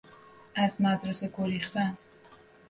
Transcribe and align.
از 0.55 0.81
مدرسه 0.81 1.27
گریختن 1.37 1.97